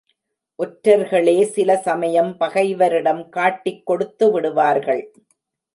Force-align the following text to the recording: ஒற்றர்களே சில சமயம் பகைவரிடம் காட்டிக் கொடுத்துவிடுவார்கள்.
ஒற்றர்களே 0.59 1.43
சில 1.45 1.77
சமயம் 1.77 2.31
பகைவரிடம் 2.37 3.29
காட்டிக் 3.29 3.83
கொடுத்துவிடுவார்கள். 3.91 5.03